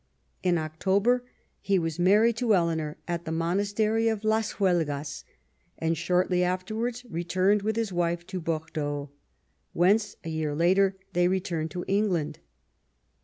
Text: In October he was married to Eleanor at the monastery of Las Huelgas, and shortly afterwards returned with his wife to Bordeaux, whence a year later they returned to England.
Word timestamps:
In 0.41 0.57
October 0.57 1.23
he 1.61 1.77
was 1.77 1.99
married 1.99 2.35
to 2.37 2.55
Eleanor 2.55 2.97
at 3.07 3.25
the 3.25 3.31
monastery 3.31 4.07
of 4.07 4.23
Las 4.23 4.53
Huelgas, 4.53 5.23
and 5.77 5.95
shortly 5.95 6.43
afterwards 6.43 7.05
returned 7.07 7.61
with 7.61 7.75
his 7.75 7.93
wife 7.93 8.25
to 8.25 8.41
Bordeaux, 8.41 9.11
whence 9.73 10.15
a 10.23 10.29
year 10.29 10.55
later 10.55 10.97
they 11.13 11.27
returned 11.27 11.69
to 11.69 11.85
England. 11.87 12.39